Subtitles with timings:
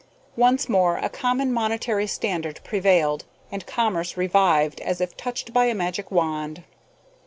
[0.35, 5.75] Once more a common monetary standard prevailed, and commerce revived as if touched by a
[5.75, 6.63] magic wand.